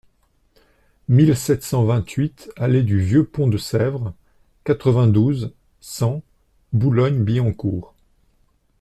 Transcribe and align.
mille 1.09 1.35
sept 1.37 1.61
cent 1.61 1.83
vingt-huit 1.85 2.51
allée 2.57 2.81
du 2.81 2.99
Vieux 2.99 3.23
Pont 3.23 3.45
de 3.47 3.59
Sèvres, 3.59 4.15
quatre-vingt-douze, 4.63 5.53
cent, 5.79 6.23
Boulogne-Billancourt 6.73 7.93